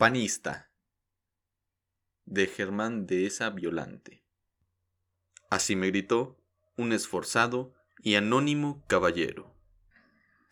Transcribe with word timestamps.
Panista 0.00 0.72
de 2.24 2.46
Germán 2.46 3.06
de 3.06 3.26
esa 3.26 3.50
Violante. 3.50 4.24
Así 5.50 5.76
me 5.76 5.88
gritó 5.88 6.38
un 6.78 6.94
esforzado 6.94 7.74
y 8.02 8.14
anónimo 8.14 8.82
caballero. 8.86 9.54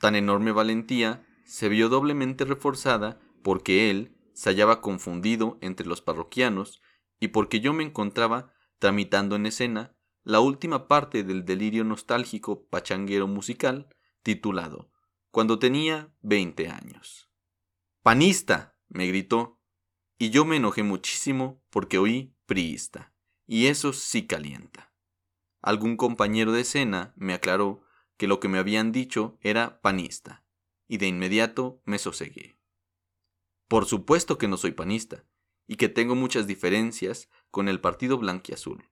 Tan 0.00 0.16
enorme 0.16 0.52
valentía 0.52 1.26
se 1.46 1.70
vio 1.70 1.88
doblemente 1.88 2.44
reforzada 2.44 3.22
porque 3.42 3.88
él 3.88 4.18
se 4.34 4.50
hallaba 4.50 4.82
confundido 4.82 5.56
entre 5.62 5.86
los 5.86 6.02
parroquianos 6.02 6.82
y 7.18 7.28
porque 7.28 7.60
yo 7.60 7.72
me 7.72 7.84
encontraba 7.84 8.52
tramitando 8.78 9.36
en 9.36 9.46
escena 9.46 9.96
la 10.24 10.40
última 10.40 10.88
parte 10.88 11.24
del 11.24 11.46
delirio 11.46 11.84
nostálgico 11.84 12.66
pachanguero 12.68 13.26
musical 13.26 13.88
titulado 14.22 14.92
Cuando 15.30 15.58
tenía 15.58 16.12
veinte 16.20 16.68
años. 16.68 17.30
Panista, 18.02 18.77
me 18.88 19.06
gritó, 19.06 19.58
y 20.18 20.30
yo 20.30 20.44
me 20.44 20.56
enojé 20.56 20.82
muchísimo 20.82 21.62
porque 21.70 21.98
oí 21.98 22.34
priista, 22.46 23.14
y 23.46 23.66
eso 23.66 23.92
sí 23.92 24.26
calienta. 24.26 24.92
Algún 25.60 25.96
compañero 25.96 26.52
de 26.52 26.62
escena 26.62 27.12
me 27.16 27.34
aclaró 27.34 27.82
que 28.16 28.26
lo 28.26 28.40
que 28.40 28.48
me 28.48 28.58
habían 28.58 28.90
dicho 28.90 29.38
era 29.40 29.80
panista, 29.80 30.44
y 30.88 30.96
de 30.98 31.06
inmediato 31.06 31.80
me 31.84 31.98
sosegué. 31.98 32.58
Por 33.68 33.86
supuesto 33.86 34.38
que 34.38 34.48
no 34.48 34.56
soy 34.56 34.72
panista, 34.72 35.24
y 35.66 35.76
que 35.76 35.88
tengo 35.88 36.14
muchas 36.14 36.46
diferencias 36.46 37.28
con 37.50 37.68
el 37.68 37.80
partido 37.80 38.18
blanquiazul, 38.18 38.88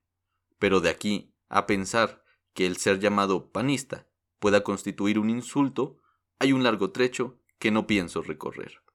pero 0.59 0.80
de 0.80 0.90
aquí 0.90 1.34
a 1.48 1.66
pensar 1.66 2.23
que 2.52 2.66
el 2.66 2.76
ser 2.76 3.01
llamado 3.01 3.51
panista 3.51 4.06
pueda 4.38 4.62
constituir 4.62 5.18
un 5.18 5.30
insulto, 5.30 6.01
hay 6.38 6.52
un 6.52 6.62
largo 6.62 6.93
trecho 6.93 7.40
que 7.59 7.71
no 7.71 7.87
pienso 7.87 8.21
recorrer 8.23 8.85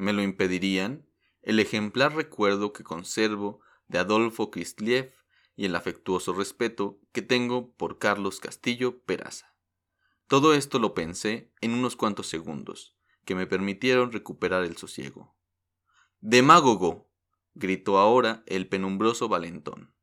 me 0.00 0.12
lo 0.12 0.22
impedirían 0.22 1.06
el 1.42 1.60
ejemplar 1.60 2.14
recuerdo 2.14 2.72
que 2.72 2.84
conservo 2.84 3.60
de 3.88 3.98
Adolfo 3.98 4.50
Kristliev 4.50 5.14
y 5.56 5.66
el 5.66 5.76
afectuoso 5.76 6.32
respeto 6.32 7.00
que 7.12 7.22
tengo 7.22 7.72
por 7.74 7.98
Carlos 7.98 8.40
Castillo 8.40 9.02
Peraza. 9.02 9.54
Todo 10.26 10.54
esto 10.54 10.78
lo 10.78 10.94
pensé 10.94 11.52
en 11.60 11.72
unos 11.72 11.96
cuantos 11.96 12.28
segundos, 12.28 12.96
que 13.24 13.34
me 13.34 13.46
permitieron 13.46 14.12
recuperar 14.12 14.64
el 14.64 14.76
sosiego. 14.76 15.36
¡Demágogo! 16.20 17.10
gritó 17.54 17.98
ahora 17.98 18.42
el 18.46 18.68
penumbroso 18.68 19.28
valentón. 19.28 19.94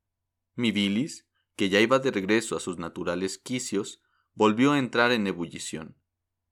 Mi 0.56 0.72
bilis, 0.72 1.28
que 1.56 1.70
ya 1.70 1.80
iba 1.80 2.00
de 2.00 2.12
regreso 2.12 2.56
a 2.56 2.60
sus 2.60 2.78
naturales 2.78 3.38
quicios, 3.38 4.02
volvió 4.34 4.74
a 4.74 4.80
entrar 4.80 5.12
en 5.12 5.26
ebullición, 5.28 5.98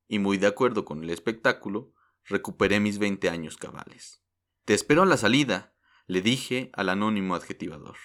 y 0.07 0.19
muy 0.19 0.37
de 0.37 0.47
acuerdo 0.47 0.85
con 0.85 1.03
el 1.03 1.09
espectáculo, 1.09 1.93
recuperé 2.25 2.79
mis 2.79 2.97
veinte 2.97 3.29
años 3.29 3.57
cabales. 3.57 4.21
Te 4.65 4.73
espero 4.73 5.03
a 5.03 5.05
la 5.05 5.17
salida, 5.17 5.73
le 6.07 6.21
dije 6.21 6.71
al 6.73 6.89
anónimo 6.89 7.35
adjetivador. 7.35 7.97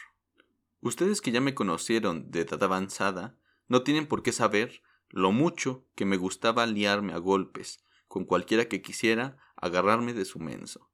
Ustedes 0.80 1.20
que 1.20 1.32
ya 1.32 1.40
me 1.40 1.54
conocieron 1.54 2.30
de 2.30 2.41
edad 2.41 2.62
avanzada, 2.62 3.38
no 3.68 3.82
tienen 3.82 4.06
por 4.06 4.22
qué 4.22 4.32
saber 4.32 4.82
lo 5.08 5.32
mucho 5.32 5.86
que 5.94 6.04
me 6.04 6.16
gustaba 6.16 6.66
liarme 6.66 7.12
a 7.12 7.18
golpes 7.18 7.84
con 8.08 8.24
cualquiera 8.24 8.66
que 8.66 8.82
quisiera 8.82 9.38
agarrarme 9.56 10.14
de 10.14 10.24
su 10.24 10.38
menso. 10.38 10.91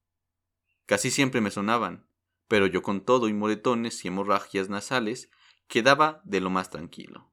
Casi 0.87 1.11
siempre 1.11 1.41
me 1.41 1.51
sonaban, 1.51 2.07
pero 2.49 2.67
yo 2.67 2.83
con 2.83 3.05
todo 3.05 3.29
y 3.29 3.33
moretones 3.33 4.05
y 4.05 4.09
hemorragias 4.09 4.69
nasales 4.69 5.31
quedaba 5.67 6.21
de 6.25 6.41
lo 6.41 6.51
más 6.51 6.71
tranquilo. 6.71 7.33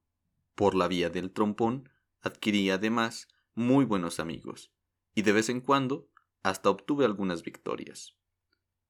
Por 0.56 0.76
la 0.76 0.88
vía 0.88 1.10
del 1.10 1.32
trompón 1.32 1.90
adquirí 2.22 2.70
además 2.70 3.28
muy 3.54 3.86
buenos 3.86 4.20
amigos, 4.20 4.72
y 5.16 5.22
de 5.22 5.32
vez 5.32 5.50
en 5.50 5.62
cuando 5.62 6.10
hasta 6.42 6.70
obtuve 6.70 7.06
algunas 7.06 7.44
victorias. 7.44 8.16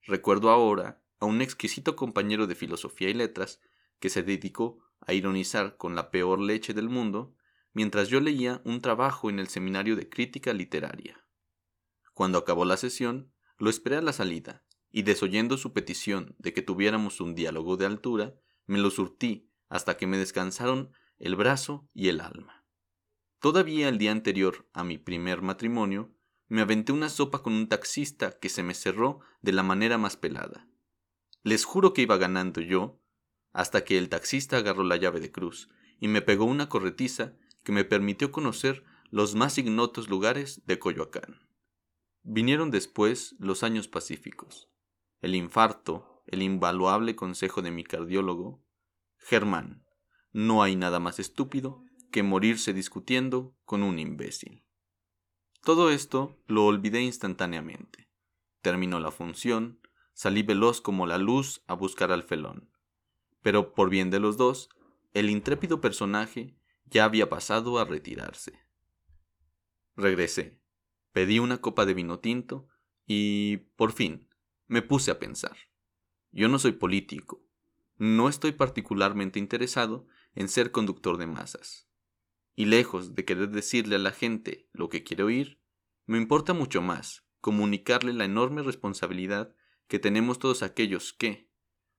Recuerdo 0.02 0.50
ahora 0.50 1.04
a 1.20 1.26
un 1.26 1.42
exquisito 1.42 1.96
compañero 1.96 2.48
de 2.48 2.56
filosofía 2.56 3.10
y 3.10 3.14
letras 3.14 3.62
que 4.00 4.10
se 4.10 4.24
dedicó 4.24 4.84
a 5.02 5.14
ironizar 5.14 5.78
con 5.78 5.96
la 5.96 6.12
peor 6.12 6.40
leche 6.40 6.74
del 6.74 6.90
mundo 6.90 7.36
mientras 7.74 8.10
yo 8.10 8.20
leía 8.20 8.62
un 8.66 8.82
trabajo 8.82 9.30
en 9.30 9.40
el 9.40 9.48
seminario 9.48 9.96
de 9.96 10.10
crítica 10.10 10.54
literaria. 10.54 11.26
Cuando 12.14 12.38
acabó 12.38 12.66
la 12.66 12.78
sesión, 12.78 13.34
lo 13.58 13.70
esperé 13.70 13.98
a 13.98 14.02
la 14.02 14.14
salida, 14.14 14.64
y 14.92 15.02
desoyendo 15.02 15.58
su 15.58 15.74
petición 15.74 16.36
de 16.38 16.54
que 16.54 16.62
tuviéramos 16.62 17.20
un 17.20 17.34
diálogo 17.34 17.78
de 17.78 17.88
altura, 17.88 18.36
me 18.68 18.78
lo 18.78 18.92
surtí 18.92 19.50
hasta 19.70 19.98
que 19.98 20.06
me 20.06 20.18
descansaron 20.18 20.92
el 21.18 21.36
brazo 21.36 21.90
y 21.94 22.10
el 22.10 22.22
alma. 22.22 22.64
Todavía 23.40 23.90
el 23.90 23.98
día 23.98 24.12
anterior 24.12 24.70
a 24.72 24.84
mi 24.84 24.98
primer 25.00 25.42
matrimonio, 25.42 26.16
me 26.54 26.62
aventé 26.62 26.92
una 26.92 27.10
sopa 27.10 27.42
con 27.42 27.54
un 27.54 27.68
taxista 27.68 28.38
que 28.38 28.48
se 28.48 28.62
me 28.62 28.76
cerró 28.76 29.22
de 29.42 29.54
la 29.54 29.64
manera 29.64 29.98
más 29.98 30.18
pelada. 30.18 30.68
Les 31.42 31.66
juro 31.66 31.94
que 31.94 32.04
iba 32.04 32.18
ganando 32.18 32.62
yo, 32.62 33.02
hasta 33.54 33.84
que 33.84 33.98
el 33.98 34.08
taxista 34.08 34.58
agarró 34.58 34.84
la 34.84 34.98
llave 34.98 35.20
de 35.20 35.32
cruz 35.32 35.72
y 36.00 36.10
me 36.10 36.22
pegó 36.22 36.46
una 36.46 36.70
corretiza 36.70 37.34
que 37.64 37.72
me 37.72 37.86
permitió 37.86 38.32
conocer 38.32 38.84
los 39.10 39.34
más 39.34 39.58
ignotos 39.58 40.10
lugares 40.10 40.62
de 40.68 40.78
Coyoacán. 40.78 41.40
Vinieron 42.22 42.70
después 42.70 43.36
los 43.40 43.64
años 43.64 43.88
pacíficos, 43.88 44.70
el 45.22 45.34
infarto, 45.34 46.22
el 46.28 46.44
invaluable 46.44 47.16
consejo 47.16 47.64
de 47.64 47.72
mi 47.72 47.84
cardiólogo, 47.84 48.64
Germán, 49.18 49.88
no 50.32 50.62
hay 50.62 50.76
nada 50.76 51.00
más 51.00 51.18
estúpido 51.18 51.84
que 52.12 52.22
morirse 52.22 52.74
discutiendo 52.74 53.58
con 53.66 53.82
un 53.82 53.98
imbécil. 53.98 54.63
Todo 55.64 55.92
esto 55.92 56.38
lo 56.46 56.66
olvidé 56.66 57.02
instantáneamente. 57.04 58.10
Terminó 58.62 59.00
la 59.00 59.12
función, 59.12 59.80
salí 60.14 60.44
veloz 60.44 60.82
como 60.82 61.08
la 61.08 61.18
luz 61.18 61.64
a 61.68 61.74
buscar 61.74 62.12
al 62.12 62.24
felón. 62.24 62.70
Pero 63.42 63.74
por 63.74 63.90
bien 63.90 64.10
de 64.10 64.20
los 64.20 64.36
dos, 64.36 64.68
el 65.14 65.30
intrépido 65.30 65.80
personaje 65.80 66.58
ya 66.84 67.06
había 67.06 67.30
pasado 67.30 67.80
a 67.80 67.86
retirarse. 67.86 68.60
Regresé, 69.96 70.60
pedí 71.14 71.40
una 71.40 71.62
copa 71.62 71.86
de 71.86 71.94
vino 71.94 72.20
tinto 72.20 72.68
y, 73.06 73.58
por 73.78 73.94
fin, 73.94 74.28
me 74.68 74.82
puse 74.82 75.12
a 75.12 75.20
pensar. 75.20 75.56
Yo 76.34 76.50
no 76.50 76.60
soy 76.60 76.74
político, 76.74 77.42
no 77.96 78.28
estoy 78.28 78.52
particularmente 78.52 79.40
interesado 79.40 80.08
en 80.36 80.50
ser 80.50 80.72
conductor 80.72 81.16
de 81.16 81.28
masas 81.28 81.88
y 82.56 82.66
lejos 82.66 83.16
de 83.16 83.26
querer 83.26 83.50
decirle 83.50 83.96
a 83.96 84.00
la 84.00 84.12
gente 84.12 84.70
lo 84.74 84.90
que 84.90 85.04
quiere 85.04 85.24
oír, 85.24 85.62
me 86.06 86.18
importa 86.18 86.54
mucho 86.54 86.82
más 86.82 87.26
comunicarle 87.42 88.14
la 88.14 88.26
enorme 88.26 88.64
responsabilidad 88.64 89.56
que 89.88 90.00
tenemos 90.00 90.40
todos 90.40 90.64
aquellos 90.64 91.14
que, 91.14 91.50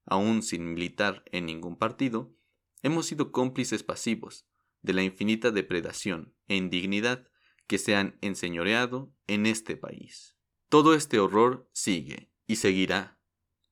aun 0.07 0.43
sin 0.43 0.73
militar 0.73 1.25
en 1.33 1.47
ningún 1.47 1.77
partido, 1.77 2.35
hemos 2.83 3.07
sido 3.07 3.33
cómplices 3.33 3.83
pasivos 3.83 4.47
de 4.83 4.93
la 4.93 5.03
infinita 5.03 5.51
depredación 5.51 6.35
e 6.49 6.57
indignidad 6.57 7.29
que 7.67 7.79
se 7.79 7.97
han 7.97 8.19
enseñoreado 8.21 9.15
en 9.27 9.47
este 9.47 9.77
país. 9.77 10.37
Todo 10.69 10.95
este 10.95 11.19
horror 11.19 11.69
sigue 11.73 12.31
y 12.47 12.57
seguirá, 12.57 13.19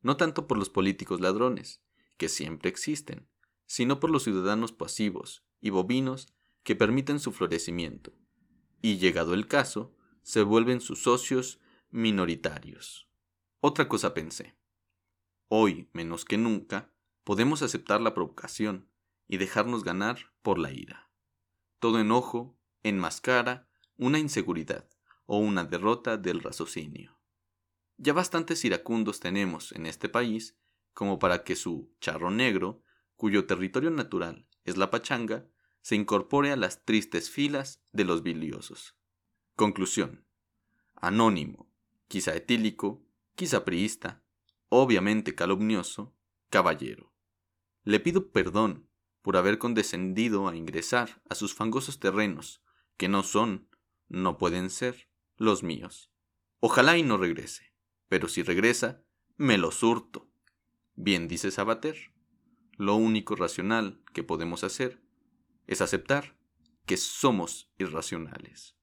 no 0.01 0.17
tanto 0.17 0.47
por 0.47 0.57
los 0.57 0.71
políticos 0.71 1.21
ladrones, 1.21 1.83
que 2.17 2.29
siempre 2.29 2.71
existen, 2.71 3.29
sino 3.67 4.01
por 4.01 4.11
los 4.11 4.25
ciudadanos 4.25 4.73
pasivos 4.73 5.45
y 5.61 5.71
bovinos 5.71 6.35
que 6.63 6.77
permiten 6.77 7.19
su 7.19 7.33
florecimiento, 7.33 8.13
y 8.81 8.99
llegado 8.99 9.35
el 9.35 9.47
caso, 9.47 9.95
se 10.23 10.43
vuelven 10.43 10.81
sus 10.81 11.03
socios 11.03 11.61
minoritarios. 11.91 13.09
Otra 13.61 13.89
cosa 13.89 14.15
pensé. 14.15 14.57
Hoy, 15.49 15.89
menos 15.93 16.25
que 16.25 16.39
nunca, 16.39 16.93
podemos 17.25 17.63
aceptar 17.63 18.01
la 18.01 18.15
provocación 18.15 18.89
y 19.29 19.37
dejarnos 19.37 19.85
ganar 19.85 20.33
por 20.43 20.59
la 20.59 20.73
ira. 20.73 21.11
Todo 21.79 22.01
enojo 22.01 22.59
enmascara 22.83 23.69
una 23.97 24.19
inseguridad 24.19 24.89
o 25.27 25.39
una 25.39 25.65
derrota 25.65 26.17
del 26.17 26.41
raciocinio. 26.41 27.19
Ya 27.97 28.13
bastantes 28.13 28.65
iracundos 28.65 29.21
tenemos 29.21 29.73
en 29.73 29.87
este 29.87 30.09
país 30.09 30.59
como 30.93 31.19
para 31.19 31.45
que 31.45 31.57
su 31.57 31.95
charro 32.01 32.31
negro, 32.31 32.83
cuyo 33.17 33.47
territorio 33.47 33.91
natural 33.91 34.47
es 34.65 34.77
la 34.77 34.91
pachanga, 34.91 35.47
se 35.83 35.97
incorpore 35.97 36.53
a 36.53 36.57
las 36.57 36.85
tristes 36.85 37.31
filas 37.31 37.83
de 37.93 38.05
los 38.05 38.23
biliosos. 38.23 38.97
Conclusión. 39.57 40.25
Anónimo, 40.95 41.71
quizá 42.09 42.35
etílico, 42.35 43.05
quizá 43.35 43.65
priista, 43.65 44.23
obviamente 44.69 45.35
calumnioso, 45.35 46.17
caballero. 46.49 47.13
Le 47.85 48.01
pido 48.01 48.31
perdón 48.31 48.89
por 49.21 49.37
haber 49.37 49.59
condescendido 49.59 50.49
a 50.49 50.57
ingresar 50.57 51.21
a 51.29 51.35
sus 51.35 51.55
fangosos 51.55 51.99
terrenos, 51.99 52.63
que 52.97 53.09
no 53.09 53.23
son, 53.23 53.69
no 54.09 54.39
pueden 54.39 54.71
ser, 54.71 55.09
los 55.37 55.63
míos. 55.63 56.11
Ojalá 56.61 56.97
y 56.97 57.03
no 57.03 57.17
regrese, 57.17 57.75
pero 58.09 58.29
si 58.29 58.43
regresa, 58.43 59.05
me 59.37 59.59
lo 59.59 59.73
surto. 59.73 60.31
Bien 60.95 61.27
dice 61.27 61.51
Sabater, 61.51 62.13
lo 62.77 62.95
único 62.95 63.35
racional 63.35 64.03
que 64.13 64.23
podemos 64.23 64.63
hacer 64.63 65.02
es 65.73 65.81
aceptar 65.81 66.37
que 66.87 66.97
somos 66.97 67.73
irracionales. 67.79 68.77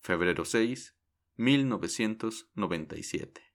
Febrero 0.00 0.44
6, 0.44 0.94
1997. 1.36 3.47